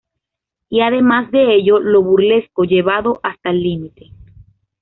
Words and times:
Y 0.67 0.81
además 0.81 1.29
de 1.29 1.53
ello 1.53 1.77
lo 1.79 2.01
burlesco 2.01 2.63
llevado 2.63 3.19
hasta 3.21 3.51
el 3.51 3.61
límite. 3.61 4.09